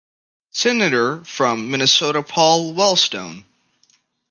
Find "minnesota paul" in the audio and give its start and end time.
1.69-2.73